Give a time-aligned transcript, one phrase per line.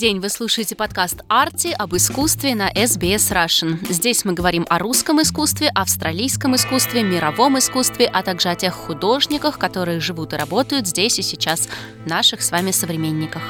[0.00, 3.76] день, вы слушаете подкаст «Арти» об искусстве на SBS Russian.
[3.92, 9.58] Здесь мы говорим о русском искусстве, австралийском искусстве, мировом искусстве, а также о тех художниках,
[9.58, 11.68] которые живут и работают здесь и сейчас,
[12.06, 13.42] наших с вами современниках.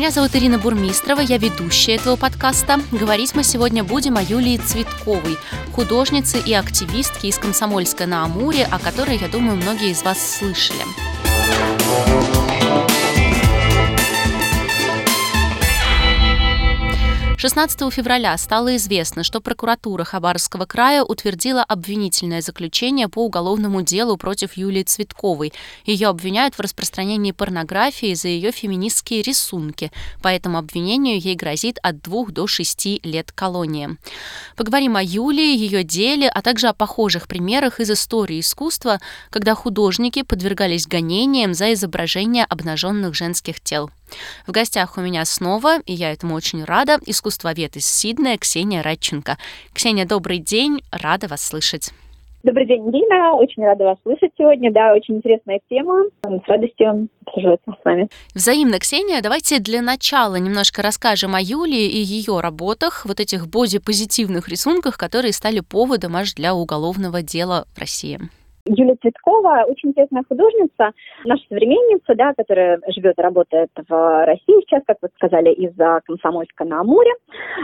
[0.00, 2.80] Меня зовут Ирина Бурмистрова, я ведущая этого подкаста.
[2.90, 5.36] Говорить мы сегодня будем о Юлии Цветковой,
[5.72, 11.09] художнице и активистке из Комсомольска на Амуре, о которой, я думаю, многие из вас слышали.
[17.40, 24.58] 16 февраля стало известно, что прокуратура Хабаровского края утвердила обвинительное заключение по уголовному делу против
[24.58, 25.54] Юлии Цветковой.
[25.86, 29.90] Ее обвиняют в распространении порнографии за ее феминистские рисунки.
[30.20, 33.96] По этому обвинению ей грозит от двух до шести лет колонии.
[34.54, 40.20] Поговорим о Юлии, ее деле, а также о похожих примерах из истории искусства, когда художники
[40.20, 43.90] подвергались гонениям за изображение обнаженных женских тел.
[44.46, 49.38] В гостях у меня снова, и я этому очень рада, искусствовед из Сиднея Ксения Радченко.
[49.72, 51.90] Ксения, добрый день, рада вас слышать.
[52.42, 53.34] Добрый день, Ирина.
[53.34, 54.72] Очень рада вас слышать сегодня.
[54.72, 56.04] Да, очень интересная тема.
[56.22, 58.08] С радостью обсуждать с вами.
[58.34, 59.20] Взаимно, Ксения.
[59.20, 65.34] Давайте для начала немножко расскажем о Юлии и ее работах, вот этих бодипозитивных рисунках, которые
[65.34, 68.18] стали поводом аж для уголовного дела в России.
[68.70, 70.92] Юлия Цветкова очень интересная художница,
[71.24, 76.64] наша современница, да, которая живет и работает в России сейчас, как вы сказали, из-за Комсомольска
[76.64, 77.10] на Амуре.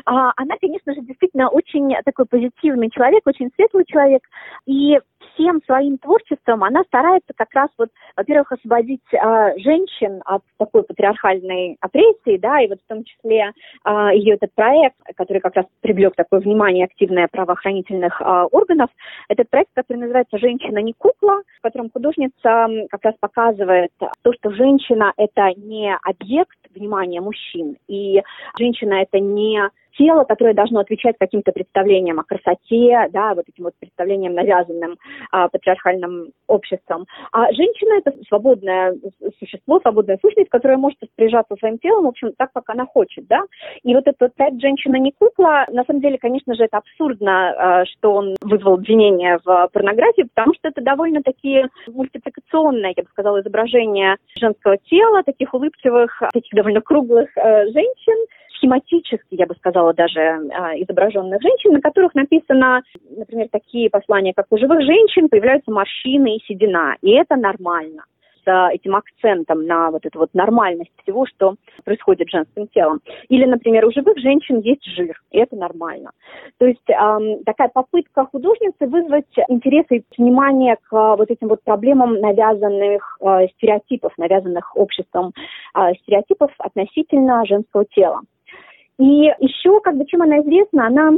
[0.04, 4.22] А, она, конечно же, действительно очень такой позитивный человек, очень светлый человек.
[4.66, 4.98] И
[5.36, 11.76] всем своим творчеством она старается как раз вот, во-первых, освободить э, женщин от такой патриархальной
[11.80, 13.52] опрессии, да, и вот в том числе
[13.84, 18.90] э, ее этот проект, который как раз привлек такое внимание активное правоохранительных э, органов,
[19.28, 24.50] этот проект, который называется «Женщина не кукла», в котором художница как раз показывает то, что
[24.50, 28.22] женщина– это не объект внимания мужчин, и
[28.58, 29.60] женщина– это не
[29.96, 34.96] тело, которое должно отвечать каким-то представлениям о красоте, да, вот этим вот представлениям, навязанным
[35.30, 37.06] а, патриархальным обществом.
[37.32, 38.94] А женщина– это свободное
[39.38, 43.42] существо, свободная сущность, которая может распоряжаться своим телом, в общем, так, как она хочет, да.
[43.82, 47.84] И вот этот проект «Женщина не кукла», на самом деле, конечно же, это абсурдно, а,
[47.86, 53.40] что он вызвал обвинение в порнографии, потому что это довольно такие мультипликационные, я бы сказала,
[53.40, 60.20] изображения женского тела, таких улыбчивых, таких довольно круглых э, женщин, схематически, я бы сказала, даже
[60.20, 66.36] а, изображенных женщин, на которых написано, например, такие послания, как у живых женщин появляются морщины
[66.36, 68.04] и седина, и это нормально
[68.46, 73.00] с этим акцентом на вот эту вот нормальность всего, что происходит с женским телом.
[73.28, 76.12] Или, например, у живых женщин есть жир, и это нормально.
[76.58, 82.20] То есть эм, такая попытка художницы вызвать интерес и внимание к вот этим вот проблемам
[82.20, 85.32] навязанных э, стереотипов, навязанных обществом
[85.74, 88.20] э, стереотипов относительно женского тела.
[88.98, 89.04] И
[89.40, 91.10] еще, как бы, чем она известна, она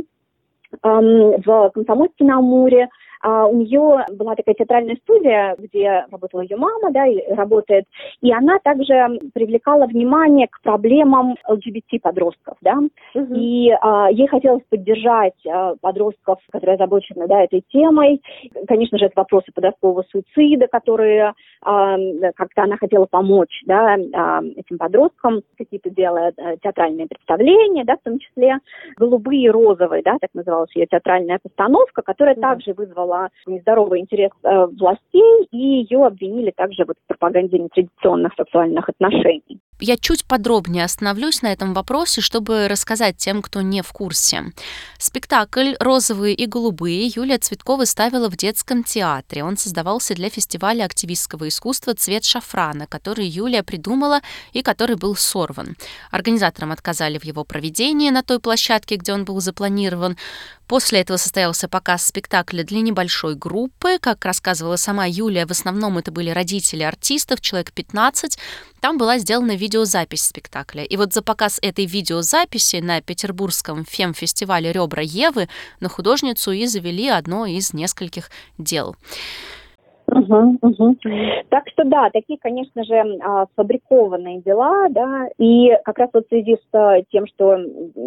[0.82, 2.88] эм, в Комсомольске на Амуре,
[3.20, 7.84] а, у нее была такая театральная студия, где работала ее мама, да, и работает,
[8.20, 12.78] и она также привлекала внимание к проблемам ЛГБТ-подростков, да,
[13.14, 13.34] угу.
[13.34, 18.22] и а, ей хотелось поддержать а, подростков, которые озабочены, да, этой темой.
[18.66, 21.96] Конечно же, это вопросы подросткового суицида, которые а,
[22.34, 28.02] как-то она хотела помочь, да, а, этим подросткам, какие-то делая а, театральные представления, да, в
[28.02, 28.58] том числе
[28.96, 32.42] «Голубые и розовые», да, так называлась ее театральная постановка, которая угу.
[32.42, 38.32] также вызвала вызвала нездоровый интерес э, властей, и ее обвинили также вот в пропаганде нетрадиционных
[38.36, 39.60] сексуальных отношений.
[39.80, 44.42] Я чуть подробнее остановлюсь на этом вопросе, чтобы рассказать тем, кто не в курсе.
[44.98, 49.44] Спектакль «Розовые и голубые» Юлия Цветкова ставила в детском театре.
[49.44, 54.20] Он создавался для фестиваля активистского искусства «Цвет шафрана», который Юлия придумала
[54.52, 55.76] и который был сорван.
[56.10, 60.16] Организаторам отказали в его проведении на той площадке, где он был запланирован.
[60.68, 63.98] После этого состоялся показ спектакля для небольшой группы.
[63.98, 68.38] Как рассказывала сама Юлия, в основном это были родители артистов, человек 15.
[68.80, 70.84] Там была сделана видеозапись спектакля.
[70.84, 75.48] И вот за показ этой видеозаписи на петербургском фем-фестивале «Ребра Евы»
[75.80, 78.94] на художницу и завели одно из нескольких дел.
[81.48, 86.28] Так что да, такие, конечно же, а, сфабрикованные дела, да, и как раз вот в
[86.28, 87.56] связи с а, тем, что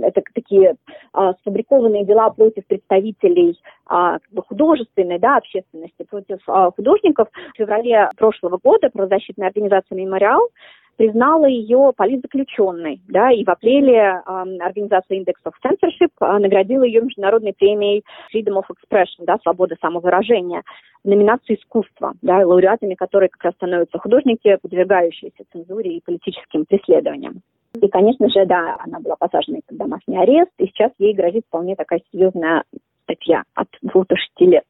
[0.03, 0.75] это такие
[1.13, 6.39] а, сфабрикованные дела против представителей как бы художественной, да, общественности, против
[6.77, 10.47] художников, в феврале прошлого года правозащитная организация «Мемориал»
[11.01, 14.21] признала ее политзаключенной, да, и в апреле э,
[14.59, 20.61] организация Index of Censorship э, наградила ее международной премией Freedom of Expression, да, свобода самовыражения,
[21.03, 27.41] в номинации искусства, да, лауреатами которой как раз становятся художники, подвергающиеся цензуре и политическим преследованиям.
[27.81, 31.75] И, конечно же, да, она была посажена под домашний арест, и сейчас ей грозит вполне
[31.75, 32.63] такая серьезная
[33.05, 34.65] статья от двух до шести лет.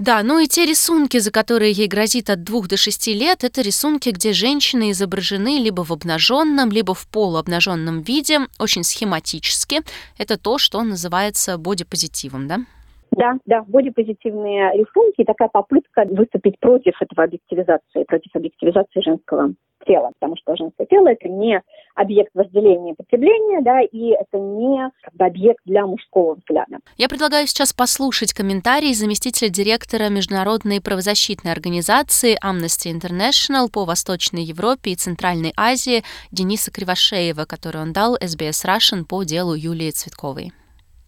[0.00, 3.60] Да, ну и те рисунки, за которые ей грозит от двух до шести лет, это
[3.60, 9.80] рисунки, где женщины изображены либо в обнаженном, либо в полуобнаженном виде, очень схематически.
[10.18, 12.60] Это то, что называется бодипозитивом, да?
[13.10, 19.52] Да, да, бодипозитивные рисунки, такая попытка выступить против этого объективизации, против объективизации женского
[19.86, 21.62] тела, потому что женское тело это не
[21.94, 26.78] объект вожделения и потребления, да, и это не как бы, объект для мужского взгляда.
[26.96, 34.92] Я предлагаю сейчас послушать комментарий заместителя директора Международной правозащитной организации Amnesty International по Восточной Европе
[34.92, 40.52] и Центральной Азии Дениса Кривошеева, который он дал SBS Russian по делу Юлии Цветковой.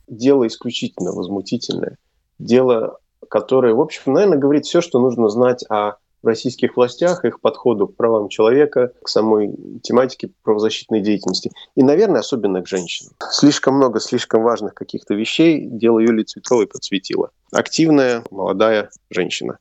[0.08, 1.96] Дело исключительно возмутительное.
[2.38, 2.98] Дело,
[3.28, 7.88] которое, в общем, наверное, говорит все, что нужно знать о в российских властях, их подходу
[7.88, 11.50] к правам человека, к самой тематике правозащитной деятельности.
[11.74, 13.12] И, наверное, особенно к женщинам.
[13.30, 17.30] Слишком много, слишком важных каких-то вещей дело Юлии Цветковой подсветило.
[17.50, 19.58] Активная молодая женщина,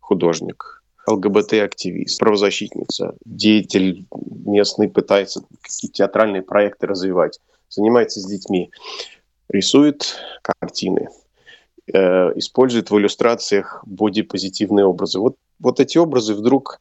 [0.00, 4.06] художник, ЛГБТ-активист, правозащитница, деятель
[4.44, 8.70] местный, пытается какие-то театральные проекты развивать, занимается с детьми,
[9.48, 11.08] рисует картины,
[11.92, 11.98] э,
[12.36, 15.18] использует в иллюстрациях бодипозитивные образы.
[15.18, 16.80] Вот вот эти образы вдруг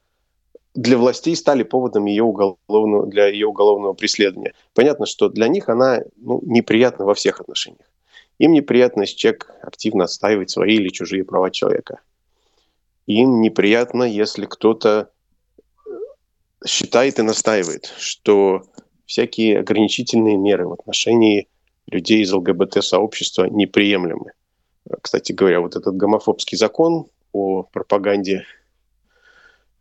[0.73, 4.53] для властей стали поводом ее уголовного, для ее уголовного преследования.
[4.73, 7.87] Понятно, что для них она ну, неприятна во всех отношениях.
[8.37, 12.01] Им неприятно, если человек активно отстаивает свои или чужие права человека.
[13.07, 15.09] Им неприятно, если кто-то
[16.65, 18.63] считает и настаивает, что
[19.05, 21.47] всякие ограничительные меры в отношении
[21.87, 24.31] людей из ЛГБТ-сообщества неприемлемы.
[25.01, 28.45] Кстати говоря, вот этот гомофобский закон о пропаганде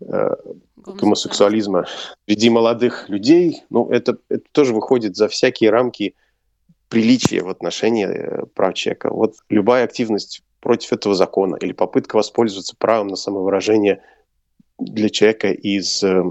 [0.00, 0.34] Э,
[0.76, 1.86] гомосексуализма
[2.26, 6.14] среди молодых людей, ну, это, это тоже выходит за всякие рамки
[6.88, 9.10] приличия в отношении э, прав человека.
[9.10, 14.02] Вот любая активность против этого закона или попытка воспользоваться правом на самовыражение
[14.78, 16.22] для человека из э,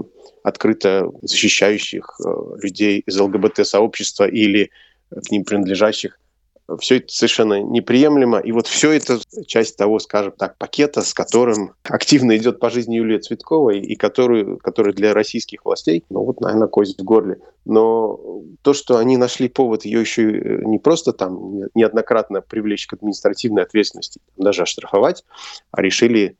[0.44, 4.70] открыто защищающих э, людей из ЛГБТ-сообщества или
[5.10, 6.20] к ним принадлежащих
[6.80, 8.38] все это совершенно неприемлемо.
[8.38, 12.96] И вот все это часть того, скажем так, пакета, с которым активно идет по жизни
[12.96, 17.40] Юлия Цветковой и который, который для российских властей, ну вот, наверное, кость в горле.
[17.64, 23.62] Но то, что они нашли повод ее еще не просто там неоднократно привлечь к административной
[23.62, 25.24] ответственности, даже оштрафовать,
[25.70, 26.36] а решили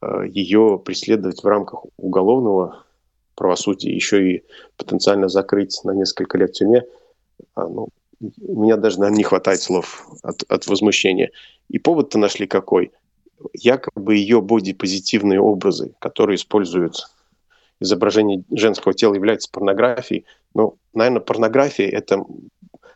[0.00, 2.84] э, ее преследовать в рамках уголовного
[3.34, 4.44] правосудия, еще и
[4.76, 6.84] потенциально закрыть на несколько лет в тюрьме,
[7.54, 7.88] а, ну,
[8.40, 11.30] у меня даже, наверное, не хватает слов от, от возмущения.
[11.68, 12.92] И повод-то нашли какой?
[13.54, 17.08] Якобы ее бодипозитивные образы, которые используют
[17.80, 20.24] изображение женского тела, являются порнографией.
[20.54, 22.24] Но, наверное, порнография– это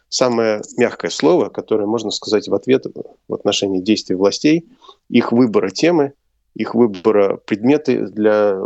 [0.09, 2.87] самое мягкое слово, которое можно сказать в ответ
[3.29, 4.67] в отношении действий властей,
[5.09, 6.13] их выбора темы,
[6.55, 8.59] их выбора предметы для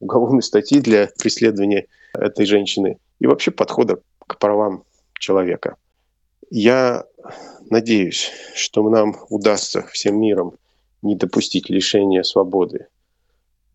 [0.00, 4.82] уголовной статьи, для преследования этой женщины и вообще подхода к правам
[5.14, 5.76] человека.
[6.50, 7.04] Я
[7.70, 10.54] надеюсь, что нам удастся всем миром
[11.00, 12.88] не допустить лишения свободы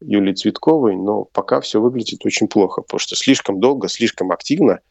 [0.01, 4.81] Юлии Цветковой, но пока все выглядит очень плохо, потому что слишком долго, слишком активно,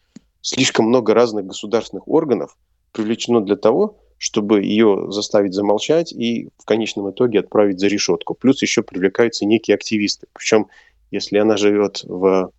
[0.40, 2.56] слишком много разных государственных органов
[2.92, 8.34] привлечено для того, чтобы ее заставить замолчать и в конечном итоге отправить за решетку.
[8.34, 10.26] Плюс еще привлекаются некие активисты.
[10.32, 10.68] Причем,
[11.10, 12.50] если она живет в,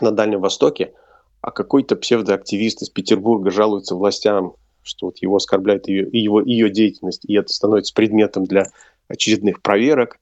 [0.00, 0.92] на Дальнем Востоке,
[1.40, 7.24] а какой-то псевдоактивист из Петербурга жалуется властям, что вот его оскорбляет ее, его, ее деятельность,
[7.24, 8.66] и это становится предметом для
[9.08, 10.18] очередных проверок,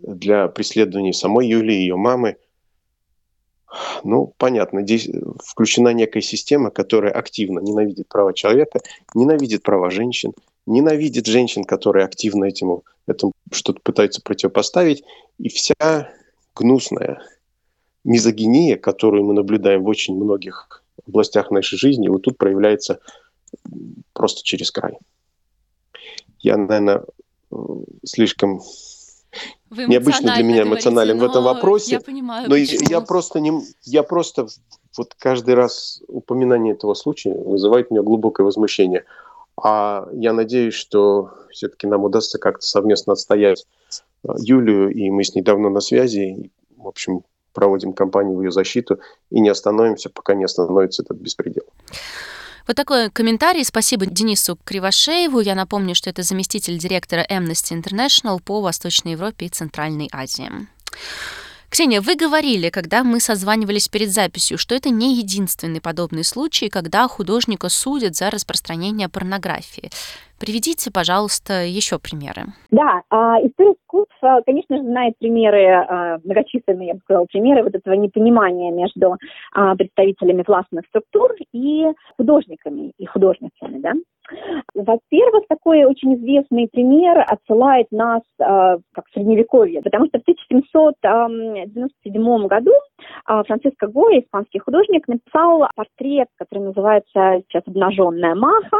[0.00, 2.36] для преследования самой Юлии, ее мамы.
[4.04, 5.08] Ну, понятно, здесь
[5.44, 8.80] включена некая система, которая активно ненавидит права человека,
[9.14, 10.32] ненавидит права женщин,
[10.66, 15.02] ненавидит женщин, которые активно этому, этому что-то пытаются противопоставить,
[15.38, 16.10] и вся
[16.54, 17.20] гнусная
[18.04, 23.00] мизогиния, которую мы наблюдаем в очень многих областях нашей жизни, вот тут проявляется
[24.12, 24.98] просто через край.
[26.40, 27.04] Я, наверное,
[28.04, 28.60] слишком
[29.70, 31.92] необычно для меня эмоционален говорите, в этом вопросе.
[31.92, 32.90] Я понимаю, но почему.
[32.90, 34.46] я просто не, я просто
[34.96, 39.04] вот каждый раз упоминание этого случая вызывает у меня глубокое возмущение.
[39.56, 43.66] А я надеюсь, что все-таки нам удастся как-то совместно отстоять
[44.24, 46.20] э, Юлию, и мы с ней давно на связи.
[46.20, 47.22] И, в общем,
[47.54, 51.64] проводим кампанию в ее защиту и не остановимся, пока не остановится этот беспредел.
[52.66, 53.64] Вот такой комментарий.
[53.64, 55.40] Спасибо Денису Кривошееву.
[55.40, 60.50] Я напомню, что это заместитель директора Amnesty International по Восточной Европе и Центральной Азии.
[61.74, 67.08] Ксения, вы говорили, когда мы созванивались перед записью, что это не единственный подобный случай, когда
[67.08, 69.90] художника судят за распространение порнографии.
[70.38, 72.42] Приведите, пожалуйста, еще примеры.
[72.70, 74.14] Да, а, история искусств,
[74.46, 79.16] конечно же, знает примеры, а, многочисленные, я бы сказала, примеры вот этого непонимания между
[79.52, 83.94] а, представителями властных структур и художниками и художницами, да.
[84.74, 92.46] Во-первых, такой очень известный пример отсылает нас э, как в средневековье, потому что в 1797
[92.46, 98.76] году э, Франциско Гоя, испанский художник, написал портрет, который называется сейчас «Обнаженная маха»,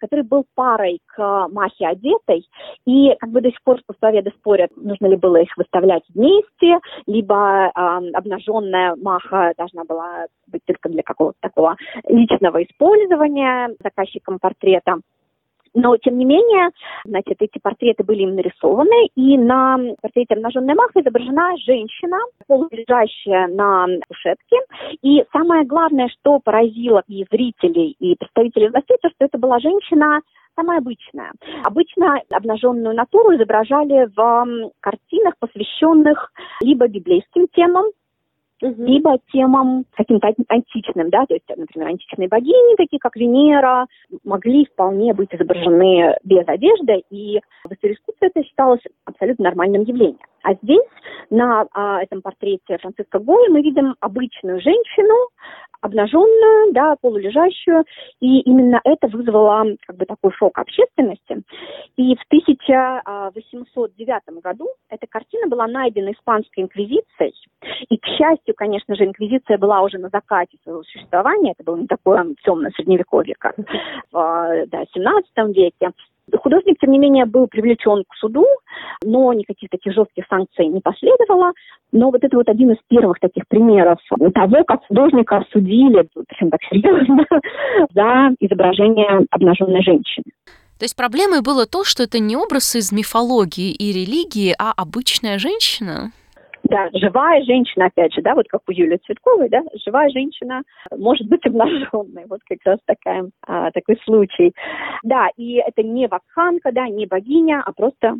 [0.00, 2.46] который был парой к махе одетой,
[2.86, 7.66] и как бы до сих пор искусствоведы спорят, нужно ли было их выставлять вместе, либо
[7.66, 7.70] э,
[8.14, 11.76] обнаженная маха должна была быть только для какого-то такого
[12.08, 14.96] личного использования заказчиком портрета.
[15.78, 16.70] Но, тем не менее,
[17.04, 22.18] значит, эти портреты были им нарисованы, и на портрете обнаженная маха изображена женщина,
[22.48, 24.56] полулежащая на кушетке.
[25.02, 30.20] И самое главное, что поразило и зрителей, и представителей властей, то, что это была женщина
[30.56, 31.30] самая обычная.
[31.62, 37.84] Обычно обнаженную натуру изображали в картинах, посвященных либо библейским темам,
[38.62, 38.82] угу.
[38.84, 43.86] либо темам каким-то античным, да, то есть, например, античные богини, такие как Венера,
[44.24, 50.18] могли вполне быть изображены без одежды, и в истории это считалось абсолютно нормальным явлением.
[50.42, 50.86] А здесь,
[51.30, 55.14] на а, этом портрете Франциска Гоя, мы видим обычную женщину,
[55.80, 57.84] обнаженную, да, полулежащую,
[58.20, 61.42] и именно это вызвало как бы такой шок общественности.
[61.96, 67.34] И в 1809 году эта картина была найдена испанской инквизицией,
[67.88, 71.86] и, к счастью, конечно же, инквизиция была уже на закате своего существования, это было не
[71.86, 73.56] такое темное средневековье, как
[74.12, 75.92] в да, 17 веке,
[76.36, 78.44] Художник, тем не менее, был привлечен к суду,
[79.02, 81.52] но никаких таких жестких санкций не последовало.
[81.92, 83.98] Но вот это вот один из первых таких примеров
[84.34, 87.24] того, как художника осудили, причем так серьезно,
[87.94, 90.24] за изображение обнаженной женщины.
[90.78, 95.38] То есть проблемой было то, что это не образ из мифологии и религии, а обычная
[95.38, 96.12] женщина?
[96.64, 100.62] Да, живая женщина, опять же, да, вот как у Юлии Цветковой, да, живая женщина
[100.94, 104.52] может быть обнаженной, вот как раз такая, а, такой случай.
[105.02, 108.16] Да, и это не вакханка, да, не богиня, а просто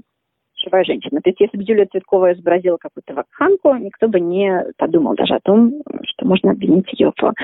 [0.65, 1.21] живая женщина.
[1.21, 5.41] То есть если бы Юлия Цветкова изобразила какую-то вакханку, никто бы не подумал даже о
[5.41, 7.35] том, что можно обвинить ее в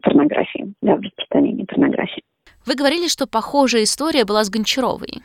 [0.00, 2.22] порнографии, да, в распространении порнографии.
[2.66, 5.22] Вы говорили, что похожая история была с Гончаровой.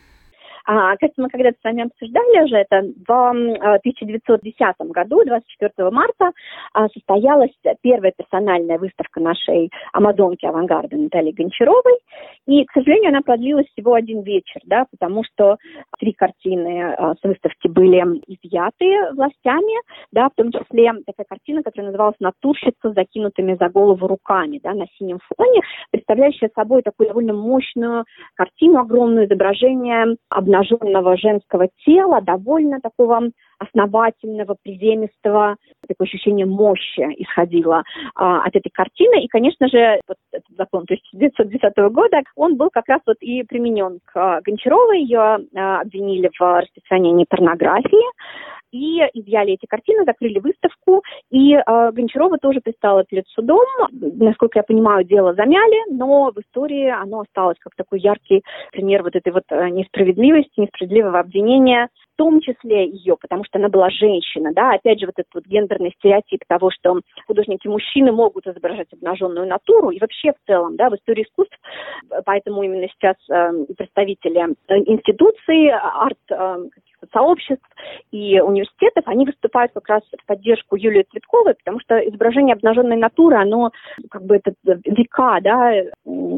[0.65, 2.83] А, кстати, мы когда-то с вами обсуждали уже это.
[3.05, 3.19] В
[3.77, 6.31] 1910 а, году, 24 марта,
[6.73, 7.51] а, состоялась
[7.81, 11.97] первая персональная выставка нашей амазонки авангарда Натальи Гончаровой.
[12.47, 15.57] И, к сожалению, она продлилась всего один вечер, да, потому что
[15.99, 17.93] три картины а, с выставки были
[18.27, 24.07] изъяты властями, да, в том числе такая картина, которая называлась «Натурщица с закинутыми за голову
[24.07, 28.05] руками», да, на синем фоне, представляющая собой такую довольно мощную
[28.35, 30.52] картину, огромное изображение обнаженного
[31.17, 35.55] женского тела, довольно такого основательного, приземистого,
[35.87, 37.83] такое ощущение мощи исходило
[38.15, 39.23] а, от этой картины.
[39.23, 43.99] И, конечно же, вот этот закон 1910 года, он был как раз вот и применен
[44.05, 45.01] к а, Гончаровой.
[45.01, 48.03] Ее а, обвинили в распространении порнографии
[48.73, 53.63] и изъяли эти картины, закрыли выставку, и э, Гончарова тоже пристала перед судом.
[53.91, 59.15] Насколько я понимаю, дело замяли, но в истории оно осталось как такой яркий пример вот
[59.15, 64.51] этой вот э, несправедливости, несправедливого обвинения в том числе ее, потому что она была женщина,
[64.53, 69.89] да, опять же вот этот вот гендерный стереотип того, что художники-мужчины могут изображать обнаженную натуру,
[69.89, 71.57] и вообще в целом, да, в истории искусств,
[72.25, 76.57] поэтому именно сейчас э, представители э, институций, арт э,
[77.11, 77.65] сообществ
[78.11, 83.37] и университетов, они выступают как раз в поддержку Юлии Цветковой, потому что изображение обнаженной натуры,
[83.37, 83.71] оно
[84.09, 85.73] как бы это века, да,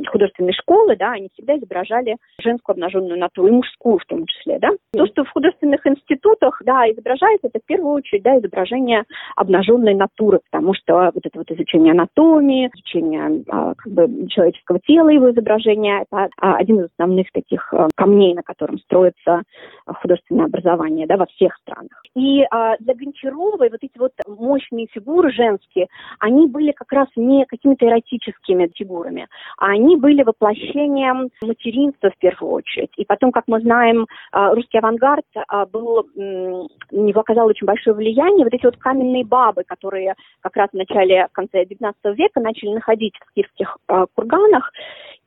[0.07, 4.69] художественной школы, да, они всегда изображали женскую обнаженную натуру, и мужскую в том числе, да.
[4.93, 9.03] То, что в художественных институтах, да, изображается, это в первую очередь, да, изображение
[9.36, 15.10] обнаженной натуры, потому что вот это вот изучение анатомии, изучение а, как бы человеческого тела,
[15.10, 19.43] его изображения, это а, один из основных таких а, камней, на котором строится
[19.86, 22.03] художественное образование да, во всех странах.
[22.15, 25.88] И а, для Гончаровой вот эти вот мощные фигуры женские,
[26.19, 32.53] они были как раз не какими-то эротическими фигурами, а они были воплощением материнства в первую
[32.53, 32.91] очередь.
[32.97, 37.95] И потом, как мы знаем, а, русский авангард а, был, на него оказал очень большое
[37.95, 42.39] влияние вот эти вот каменные бабы, которые как раз в начале, в конце XIX века
[42.39, 44.71] начали находить в киевских а, курганах.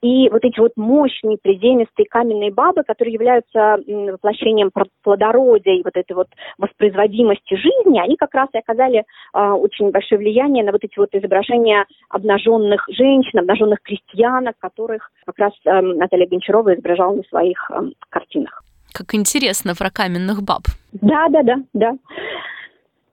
[0.03, 4.71] И вот эти вот мощные приземистые каменные бабы, которые являются воплощением
[5.03, 6.29] плодородия и вот этой вот
[6.59, 11.09] воспроизводимости жизни, они как раз и оказали э, очень большое влияние на вот эти вот
[11.13, 17.91] изображения обнаженных женщин, обнаженных крестьянок, которых как раз э, Наталья Гончарова изображала на своих э,
[18.09, 18.63] картинах.
[18.93, 20.63] Как интересно про каменных баб.
[20.93, 21.93] Да, да, да, да.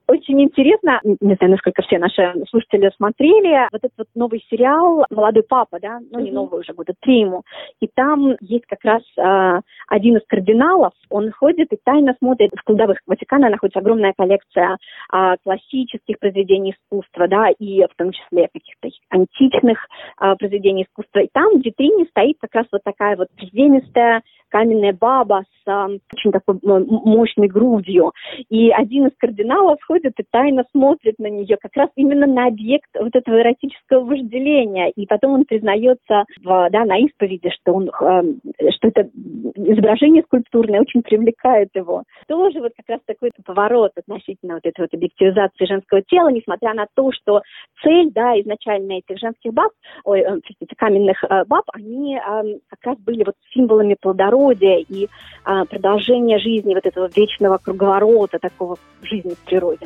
[0.08, 5.42] Очень интересно, не знаю, насколько все наши слушатели смотрели, вот этот вот новый сериал «Молодой
[5.42, 7.42] папа», да, ну не новый уже, года три ему,
[7.80, 12.62] и там есть как раз э, один из кардиналов, он ходит и тайно смотрит, в
[12.62, 13.50] кладовых Ватикана.
[13.50, 14.78] Находится огромная коллекция
[15.12, 19.88] э, классических произведений искусства, да, и в том числе каких-то античных
[20.20, 24.92] э, произведений искусства, и там в витрине стоит как раз вот такая вот приземистая каменная
[24.92, 28.12] баба с э, очень такой мощной грудью,
[28.48, 32.46] и один из кардиналов ходит подходит и тайно смотрит на нее, как раз именно на
[32.46, 34.90] объект вот этого эротического вожделения.
[34.96, 39.08] И потом он признается в, да, на исповеди, что, он, э, что это
[39.54, 42.02] изображение скульптурное очень привлекает его.
[42.28, 46.86] Тоже вот как раз такой поворот относительно вот этой вот объективизации женского тела, несмотря на
[46.94, 47.42] то, что
[47.82, 49.72] цель, да, изначально этих женских баб,
[50.04, 55.04] ой, э, простите, каменных э, баб, они э, как раз были вот символами плодородия и
[55.04, 59.85] э, продолжения жизни, вот этого вечного круговорота такого жизни в природе.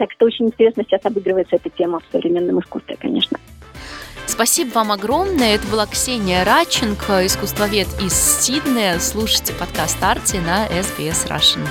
[0.00, 3.38] Так что очень интересно сейчас обыгрывается эта тема в современном искусстве, конечно.
[4.26, 5.56] Спасибо вам огромное.
[5.56, 8.98] Это была Ксения Радченко, искусствовед из Сиднея.
[8.98, 11.68] Слушайте подкаст Арти на SBS Russian.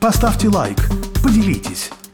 [0.00, 0.78] Поставьте лайк,
[1.22, 1.92] поделитесь,